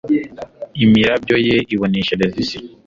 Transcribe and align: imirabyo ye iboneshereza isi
imirabyo 0.83 1.35
ye 1.47 1.55
iboneshereza 1.73 2.35
isi 2.43 2.57